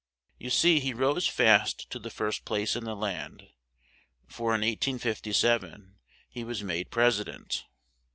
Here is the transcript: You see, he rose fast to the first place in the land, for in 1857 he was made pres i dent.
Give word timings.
You 0.39 0.49
see, 0.49 0.79
he 0.79 0.95
rose 0.95 1.27
fast 1.27 1.91
to 1.91 1.99
the 1.99 2.09
first 2.09 2.43
place 2.43 2.75
in 2.75 2.85
the 2.85 2.95
land, 2.95 3.43
for 4.25 4.45
in 4.45 4.61
1857 4.61 5.99
he 6.27 6.43
was 6.43 6.63
made 6.63 6.89
pres 6.89 7.21
i 7.21 7.23
dent. 7.25 7.65